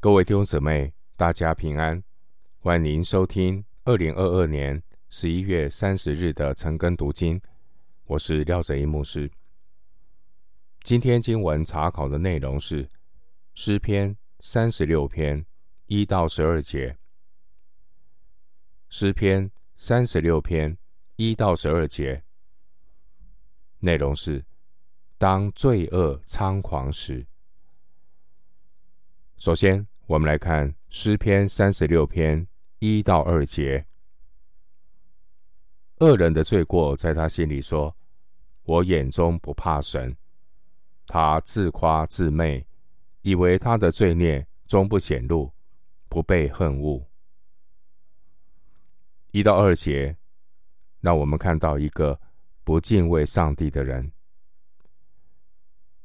[0.00, 2.00] 各位弟兄姊妹，大家平安，
[2.60, 7.40] 欢迎收听二零二二年十一月三十日的晨更读经。
[8.04, 9.28] 我是廖哲一牧师。
[10.84, 12.88] 今天经文查考的内容是
[13.54, 15.44] 诗篇三十六篇
[15.86, 16.96] 一到十二节。
[18.88, 20.78] 诗篇三十六篇
[21.16, 22.22] 一到十二节
[23.80, 24.44] 内容是：
[25.18, 27.26] 当罪恶猖狂时。
[29.48, 32.46] 首先，我们来看诗篇三十六篇
[32.80, 33.82] 一到二节。
[36.00, 37.96] 恶人的罪过在他心里说
[38.64, 40.14] ：“我眼中不怕神。”
[41.08, 42.66] 他自夸自媚，
[43.22, 45.50] 以为他的罪孽终不显露，
[46.10, 47.02] 不被恨恶。
[49.30, 50.14] 一到二节，
[51.00, 52.20] 让我们看到一个
[52.64, 54.12] 不敬畏上帝的人。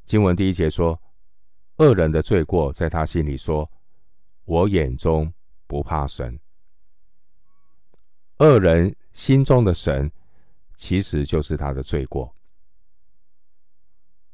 [0.06, 0.98] 经文第一节说。
[1.78, 3.68] 恶人的罪过在他心里说
[4.44, 5.32] ：“我眼中
[5.66, 6.38] 不怕神。”
[8.38, 10.10] 恶人心中的神，
[10.74, 12.32] 其实就是他的罪过。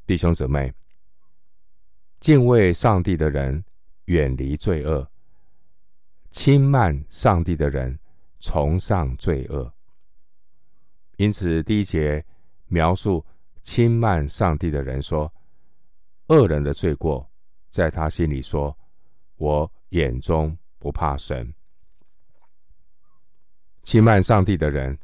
[0.07, 0.73] 弟兄姊妹，
[2.19, 3.65] 敬畏上帝的人
[4.07, 5.03] 远离罪恶；
[6.31, 7.99] 轻慢上帝的人
[8.39, 9.73] 崇尚罪恶。
[11.17, 12.23] 因此，第一节
[12.67, 13.25] 描述
[13.63, 15.33] 轻慢上帝的人说
[16.29, 17.27] ：“恶人的罪过。”
[17.71, 18.77] 在他心里说
[19.39, 21.55] ：“我眼中不怕神。”
[23.83, 24.99] 轻慢上帝的人，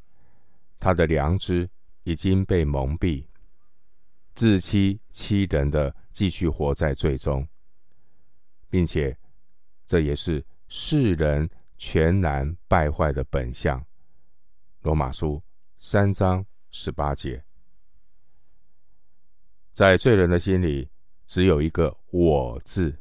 [0.78, 1.70] 他的良知
[2.03, 3.25] 已经被蒙蔽，
[4.34, 7.48] 自欺欺人的继续活在罪中，
[8.69, 9.17] 并且
[9.87, 13.83] 这也是世人全然败坏的本相。
[14.81, 15.42] 罗马书
[15.78, 17.44] 三章十八节，
[19.72, 20.91] 在罪人的心里。
[21.27, 22.96] 只有一个“我”字，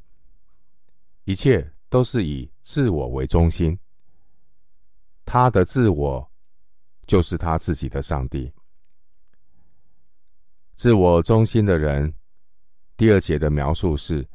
[1.25, 3.77] 一切都是以自我为中心。
[5.25, 6.27] 他的自我
[7.05, 8.52] 就是他自己的上帝。
[10.73, 12.14] 自我中心的人，
[12.97, 14.27] 第二节的描述是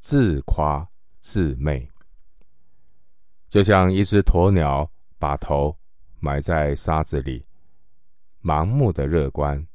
[0.00, 0.88] 自夸
[1.20, 1.88] 自媚，
[3.48, 5.76] 就像一只鸵鸟把头
[6.20, 7.44] 埋在沙子里，
[8.40, 9.66] 盲目的乐观，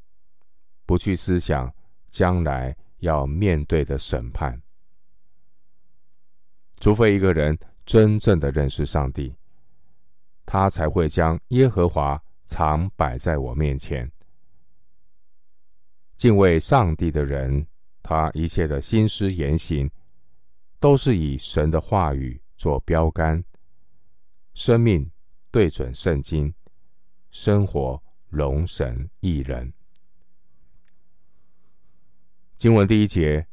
[0.85, 1.73] 不去思想
[2.09, 2.75] 将来。
[2.99, 4.61] 要面对的审判，
[6.79, 9.35] 除非一个人真正的认识上帝，
[10.45, 14.11] 他才会将耶和华常摆在我面前。
[16.15, 17.67] 敬畏上帝的人，
[18.01, 19.89] 他一切的心思言行，
[20.79, 23.43] 都是以神的话语做标杆，
[24.53, 25.11] 生命
[25.51, 26.51] 对准圣经，
[27.29, 29.71] 生活荣神益人。
[32.57, 33.45] 经文第一节，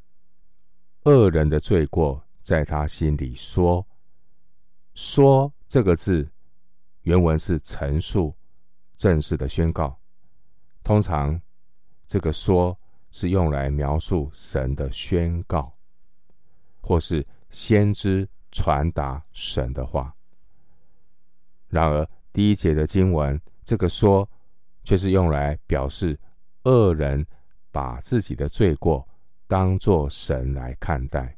[1.02, 3.86] 恶人的罪过在他心里说。
[4.94, 6.26] 说这个字，
[7.02, 8.34] 原文是陈述、
[8.96, 9.94] 正式的宣告。
[10.82, 11.38] 通常，
[12.06, 12.78] 这个说
[13.10, 15.70] 是用来描述神的宣告，
[16.80, 20.14] 或是先知传达神的话。
[21.68, 24.26] 然而，第一节的经文，这个说
[24.82, 26.18] 却是用来表示
[26.62, 27.26] 恶人。
[27.74, 29.04] 把自己的罪过
[29.48, 31.36] 当作神来看待。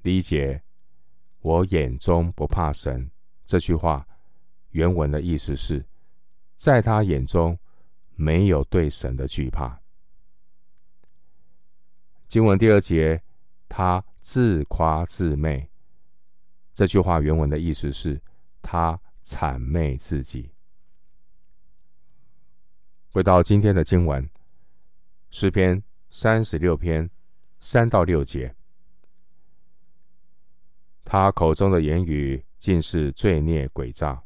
[0.00, 0.62] 第一节，
[1.40, 3.10] 我眼中不怕神。
[3.44, 4.06] 这句话
[4.70, 5.84] 原文的意思是，
[6.56, 7.58] 在他眼中
[8.14, 9.76] 没有对神的惧怕。
[12.28, 13.20] 经文第二节，
[13.68, 15.68] 他自夸自媚。
[16.72, 18.22] 这句话原文的意思是，
[18.62, 20.52] 他谄媚自己。
[23.10, 24.28] 回到今天的经文，
[25.30, 27.10] 诗篇三十六篇
[27.58, 28.54] 三到六节，
[31.04, 34.22] 他口中的言语尽是罪孽诡诈，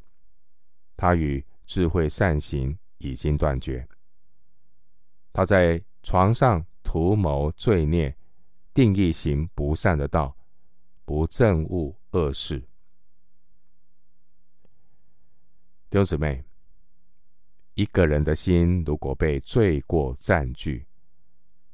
[0.96, 3.86] 他与智慧善行已经断绝。
[5.32, 8.14] 他在床上图谋罪孽，
[8.74, 10.36] 定义行不善的道，
[11.04, 12.58] 不憎恶恶事。
[15.88, 16.44] 弟兄姊妹。
[17.74, 20.86] 一个人的心如果被罪过占据，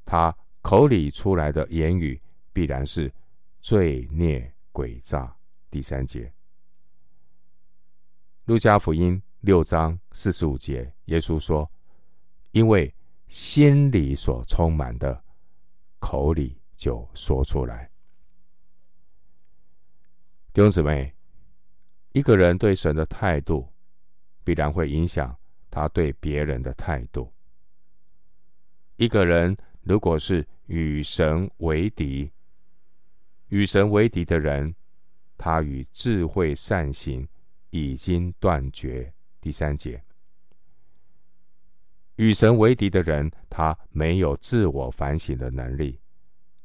[0.04, 2.20] 他口里出来的言语
[2.52, 3.12] 必然是
[3.60, 5.34] 罪孽诡诈。
[5.70, 6.32] 第三节，
[8.44, 11.70] 路加福音六章四十五节，耶稣说
[12.52, 12.94] ：“因为
[13.26, 15.22] 心里所充满的，
[15.98, 17.90] 口里就说出来。”
[20.54, 21.12] 弟兄姊妹，
[22.12, 23.68] 一个人对神的态度，
[24.42, 25.36] 必然会影响。
[25.78, 27.32] 他对别人的态度。
[28.96, 32.28] 一个人如果是与神为敌，
[33.50, 34.74] 与神为敌的人，
[35.36, 37.26] 他与智慧善行
[37.70, 39.14] 已经断绝。
[39.40, 40.02] 第三节，
[42.16, 46.00] 与神为敌的人，他没有自我反省的能力，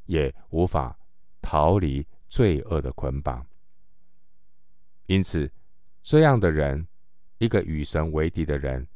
[0.08, 0.98] 也无法
[1.40, 3.46] 逃离罪恶的捆绑。
[5.06, 5.48] 因此，
[6.02, 6.88] 这样的人，
[7.38, 8.88] 一个与神为敌的人，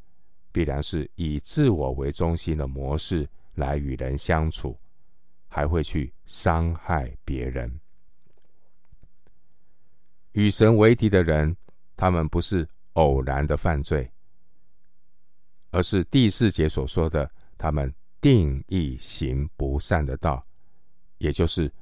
[0.58, 4.76] 必然是以自我为中心的模式来与人相处，
[5.46, 7.72] 还会去伤害别人。
[10.32, 11.56] 与神为敌的人，
[11.96, 14.10] 他们不是偶然的犯罪，
[15.70, 20.44] 而是第四节所说的，他们定义行不善的道，
[21.18, 21.72] 也就是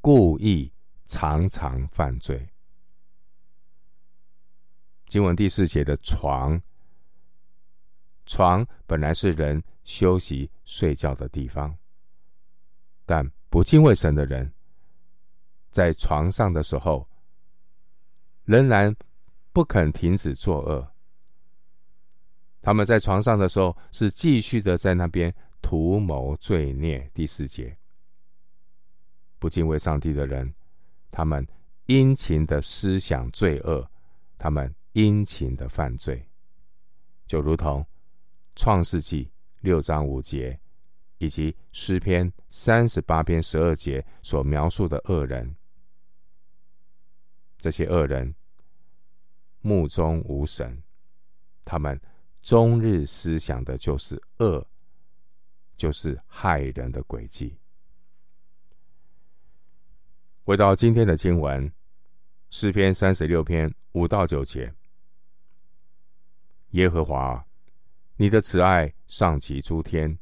[0.00, 0.72] 故意
[1.04, 2.48] 常常犯罪。
[5.08, 6.62] 经文第四节的床，
[8.30, 11.76] 床本来是人休息睡觉的地方，
[13.04, 14.52] 但不敬畏神的人，
[15.72, 17.08] 在床上的时候，
[18.44, 18.94] 仍然
[19.52, 20.92] 不肯停止作恶。
[22.62, 27.10] 他们在床上的时候，是继续的在那边图谋罪孽。
[27.12, 27.76] 第四节，
[29.40, 30.54] 不敬畏上帝的人，
[31.10, 31.44] 他们
[31.86, 33.90] 殷勤的思想罪恶，
[34.38, 34.72] 他们。
[34.92, 36.28] 殷勤的犯罪，
[37.24, 37.86] 就如同
[38.54, 39.30] 创世纪
[39.60, 40.58] 六章五节，
[41.18, 45.56] 以及诗篇三十八篇十二节所描述的恶人。
[47.58, 48.34] 这些恶人
[49.60, 50.82] 目中无神，
[51.64, 52.00] 他们
[52.40, 54.66] 终日思想的就是恶，
[55.76, 57.56] 就是害人的诡计。
[60.42, 61.70] 回到今天的经文，
[62.48, 64.74] 诗篇三十六篇五到九节。
[66.70, 67.46] 耶和华，
[68.20, 70.18] 你的慈爱上及诸天，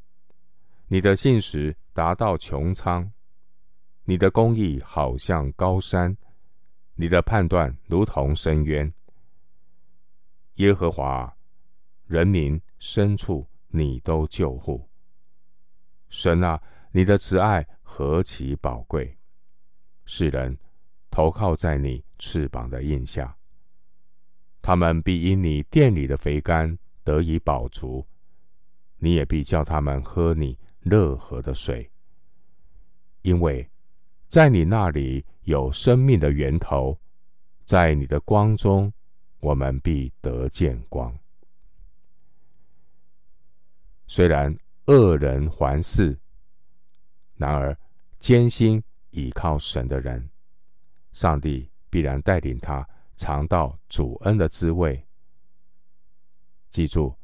[0.87, 3.11] 你的信实达到穹苍，
[4.05, 6.17] 你的公义好像高山，
[6.95, 8.95] 你的判断如同深渊。
[10.59, 11.37] 耶和华，
[12.07, 14.89] 人民深处你都救护。
[16.09, 16.63] 神啊，
[16.93, 19.19] 你的慈爱何其宝贵！
[20.05, 20.57] 世人
[21.11, 23.37] 投靠在你翅膀的荫下。
[24.63, 26.79] 他们必因你殿里的肥甘
[27.09, 28.07] 得以饱足，
[28.99, 31.91] 你也必叫他们喝你乐河的水，
[33.23, 33.67] 因为
[34.29, 37.01] 在你那里有生命的源头，
[37.65, 38.93] 在你的光中，
[39.41, 41.19] 我们必得见光。
[44.07, 44.55] 虽然
[44.85, 46.15] 恶人环伺，
[47.37, 47.75] 然而
[48.19, 48.83] 艰辛
[49.13, 50.29] 倚靠神的人，
[51.13, 52.87] 上帝必然带领他。
[53.17, 55.08] 尝到主恩的滋味。
[56.69, 57.15] 记住，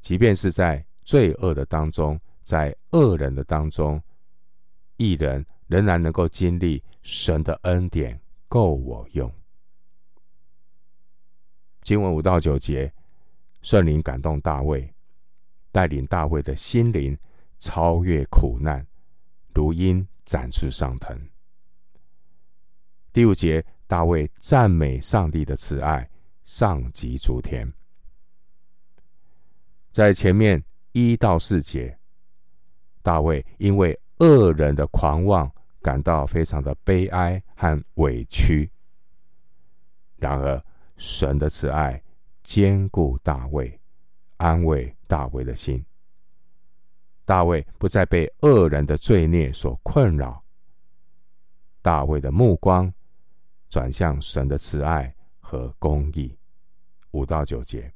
[0.00, 4.02] 即便是在罪恶的当中，在恶人的当中，
[4.96, 9.32] 一人仍然能够经历神的恩典够我用。
[11.82, 12.92] 经文五到九节，
[13.62, 14.92] 圣灵感动大卫，
[15.70, 17.16] 带领大卫的心灵
[17.58, 18.86] 超越苦难，
[19.54, 21.18] 如鹰展翅上腾。
[23.12, 23.64] 第五节。
[23.88, 26.10] 大卫赞美上帝的慈爱，
[26.42, 27.72] 上及诸天。
[29.96, 30.62] 在前面
[30.92, 31.98] 一到四节，
[33.00, 35.50] 大卫因为恶人的狂妄，
[35.80, 38.70] 感到非常的悲哀和委屈。
[40.16, 40.62] 然而，
[40.98, 41.98] 神的慈爱
[42.42, 43.80] 坚固大卫，
[44.36, 45.82] 安慰大卫的心。
[47.24, 50.44] 大卫不再被恶人的罪孽所困扰。
[51.80, 52.92] 大卫的目光。
[53.70, 56.36] 转向神的慈爱和公义，
[57.12, 57.90] 五到九节。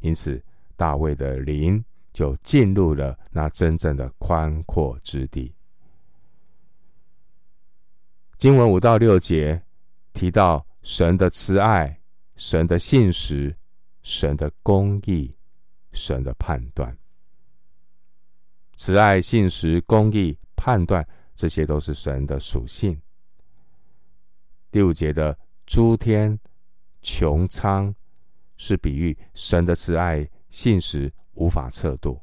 [0.00, 0.40] 因此，
[0.78, 5.52] 大卫的灵就进入了那真正的宽阔之地。
[8.36, 9.60] 经文五到六节
[10.12, 12.00] 提到神的慈爱、
[12.36, 13.52] 神的信实、
[14.04, 15.36] 神的公义、
[15.90, 16.96] 神的判断。
[18.76, 21.04] 慈爱、信实、公义、判断，
[21.34, 22.96] 这些都是神的属性。
[24.70, 26.38] 第五节的诸天
[27.02, 27.92] 穹苍，
[28.56, 32.20] 是比喻神的慈爱信实无法测度。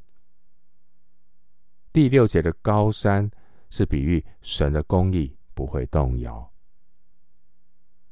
[1.91, 3.29] 第六节的高山，
[3.69, 6.51] 是比喻神的公义不会动摇。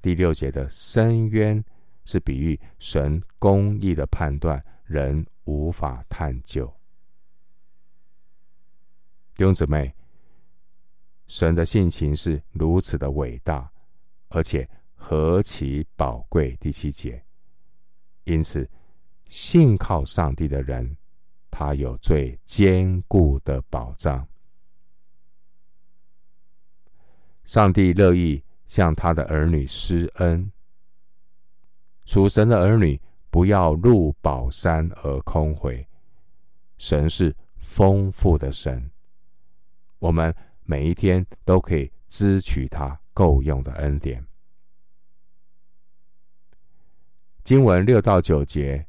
[0.02, 1.64] 第六节的深渊，
[2.06, 6.66] 是比喻神公义的判断人无法探究。
[9.36, 9.94] 弟兄姊妹，
[11.28, 13.70] 神的性情是如此的伟大。
[14.36, 16.58] 而且何其宝贵！
[16.60, 17.24] 第七节，
[18.24, 18.68] 因此
[19.28, 20.96] 信靠上帝的人，
[21.50, 24.28] 他有最坚固的保障。
[27.44, 30.52] 上帝乐意向他的儿女施恩。
[32.06, 33.00] 属神的儿女
[33.30, 35.86] 不要入宝山而空回。
[36.78, 38.92] 神是丰富的神，
[40.00, 44.26] 我们每一天都可以支取他够用的恩典。
[47.44, 48.86] 经文六到九节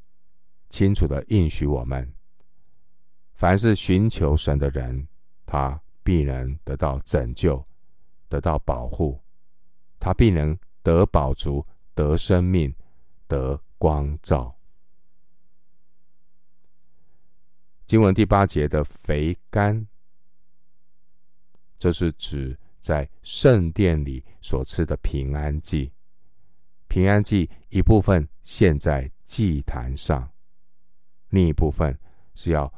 [0.74, 2.12] 清楚的应许我们：
[3.34, 5.06] 凡是寻求神的人，
[5.46, 7.64] 他必能得到拯救，
[8.28, 9.20] 得到保护，
[10.00, 11.64] 他必能得饱足，
[11.94, 12.74] 得生命，
[13.28, 14.52] 得光照。
[17.86, 19.86] 经文第八节的肥甘，
[21.78, 25.92] 这是指在圣殿里所吃的平安祭。
[26.88, 30.28] 平安祭一部分献在祭坛上，
[31.34, 31.98] 另一部分
[32.34, 32.72] 是要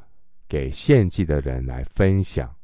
[0.47, 2.55] 给献祭的人来分享。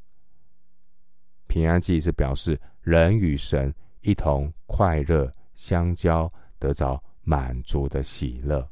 [1.45, 3.71] 平安祭是表示人与神
[4.01, 8.67] 一同快乐相交，得着满足的喜乐。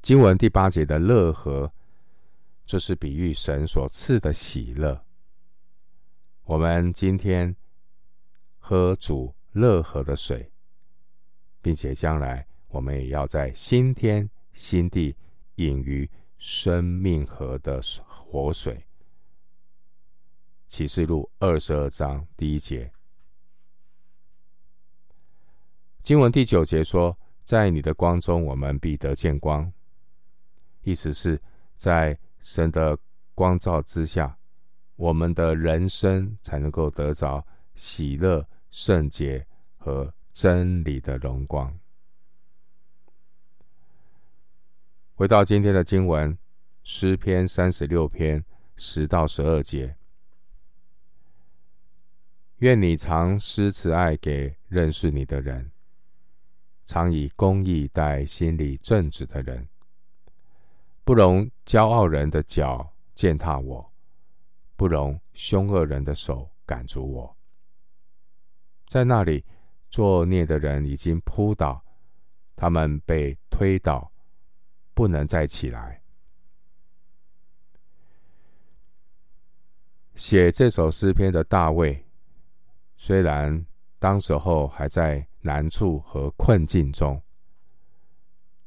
[0.00, 1.70] 经文第八节的乐和，
[2.64, 5.04] 这是比喻神所赐的喜乐。
[6.44, 7.54] 我们今天
[8.56, 10.50] 喝主乐河的水，
[11.60, 14.26] 并且将来我们也要在新天
[14.58, 15.14] 心地
[15.54, 18.84] 隐于生命河的活水。
[20.66, 22.92] 启示录二十二章第一节，
[26.02, 29.72] 经文第九节说：“在你的光中，我们必得见光。”
[30.82, 31.40] 意思是，
[31.76, 32.98] 在神的
[33.36, 34.36] 光照之下，
[34.96, 37.46] 我们的人生才能够得着
[37.76, 39.46] 喜乐、圣洁
[39.76, 41.72] 和真理的荣光。
[45.18, 46.38] 回到今天的经文，
[46.84, 48.44] 诗篇三十六篇
[48.76, 49.96] 十到十二节：
[52.58, 55.72] 愿你常施慈爱给认识你的人，
[56.84, 59.66] 常以公义待心里正直的人。
[61.02, 63.92] 不容骄傲人的脚践踏我，
[64.76, 67.36] 不容凶恶人的手赶逐我。
[68.86, 69.44] 在那里
[69.90, 71.84] 作孽的人已经扑倒，
[72.54, 74.12] 他们被推倒，
[74.98, 76.02] 不能再起来。
[80.16, 82.04] 写这首诗篇的大卫，
[82.96, 83.64] 虽然
[84.00, 87.22] 当时候还在难处和困境中，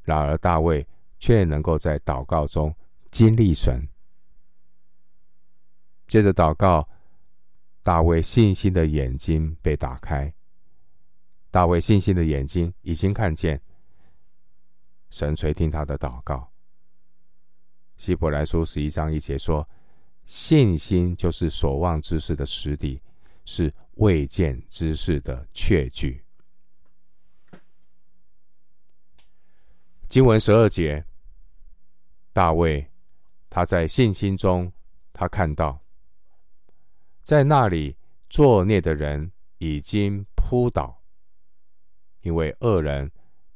[0.04, 0.88] 然而大卫。
[1.22, 2.76] 却能够在祷告中
[3.12, 3.88] 经历神。
[6.08, 6.90] 接着祷告，
[7.84, 10.34] 大卫信心的眼睛被打开。
[11.52, 13.62] 大卫信心的眼睛已经看见
[15.12, 16.52] 神垂听他的祷告。
[17.98, 19.70] 希伯来书十一章一节说
[20.26, 23.00] ：“信心就是所望之事的实底，
[23.46, 26.26] 是未见之事的确据。”
[30.10, 31.06] 经文十二节。
[32.34, 32.90] 大卫，
[33.50, 34.72] 他在信心中，
[35.12, 35.78] 他看到，
[37.24, 37.98] 在那里
[38.30, 41.04] 作孽的人已经扑倒，
[42.22, 43.12] 因为恶人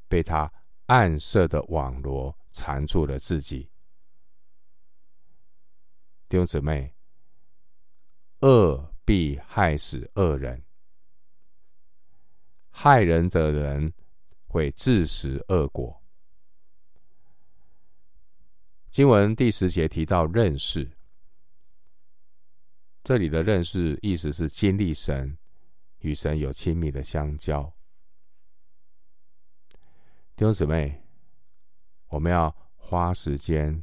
[0.10, 0.52] 被他
[0.88, 3.70] 暗设的网罗缠住了自己。
[6.28, 6.94] 弟兄姊妹，
[8.42, 10.64] 恶必害死恶人，
[12.70, 13.94] 害人的人
[14.48, 16.02] 会自食恶果。
[18.90, 20.90] 经文第十节提到认识，
[23.04, 25.38] 这里的认识意思是经历神，
[26.00, 27.72] 与神有亲密的相交。
[30.36, 31.02] 弟兄姊妹，
[32.08, 33.82] 我们要花时间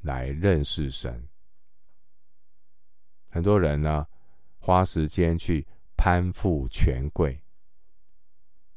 [0.00, 1.28] 来认识神。
[3.28, 4.06] 很多人呢，
[4.58, 7.38] 花时间去攀附权贵，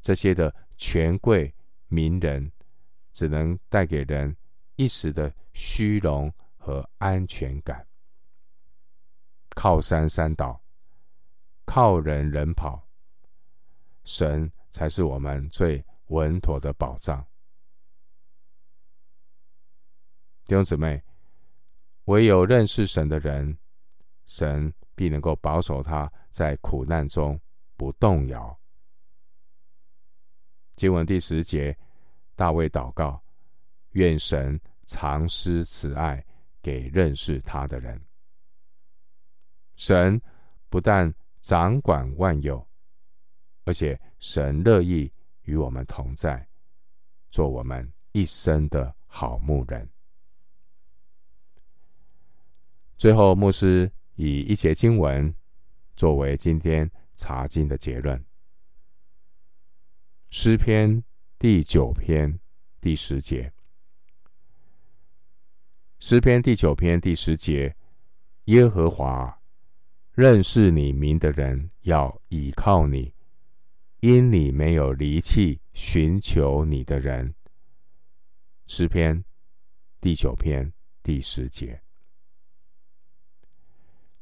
[0.01, 1.55] 这些的权贵
[1.87, 2.51] 名人，
[3.13, 4.35] 只能带给人。
[4.75, 7.87] 一时的虚荣和安全感，
[9.51, 10.61] 靠山山倒，
[11.63, 12.85] 靠人人跑，
[14.03, 17.25] 神才是我们最稳妥的保障。
[20.45, 21.03] 弟兄姊妹，
[22.05, 23.57] 唯有认识神的人，
[24.27, 27.39] 神必能够保守他在苦难中
[27.75, 28.57] 不动摇。
[30.75, 31.77] 经文第十节，
[32.35, 33.21] 大卫祷告。
[33.91, 36.21] 愿神常施慈爱
[36.61, 37.97] 给认识他的人。
[39.77, 40.21] 神
[40.67, 42.67] 不但掌管万有，
[43.63, 45.09] 而且神乐意
[45.45, 46.47] 与我们同在，
[47.29, 49.89] 做我们一生的好牧人。
[52.97, 55.33] 最后，牧师以一节经文
[55.95, 58.23] 作为今天查经的结论。
[60.29, 61.03] 诗篇
[61.39, 62.39] 第九篇
[62.81, 63.53] 第十节，
[65.99, 67.75] 诗篇第九篇第十节，
[68.45, 69.41] 耶和华，
[70.11, 73.14] 认识你名的人要倚靠你，
[74.05, 77.33] 因你没有离弃寻求你的人。
[78.67, 79.25] 诗篇
[79.99, 80.71] 第九篇
[81.01, 81.81] 第十节。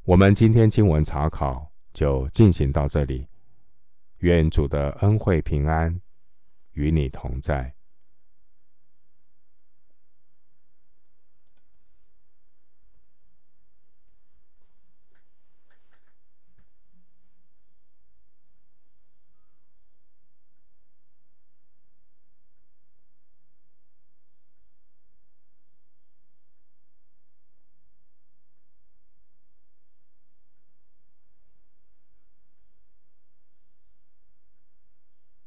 [0.03, 3.27] 我们今天经文查考就进行到这里，
[4.19, 5.99] 愿主的恩惠平安
[6.71, 7.75] 与你同在。